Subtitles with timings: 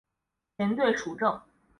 [0.57, 1.39] 前队属正。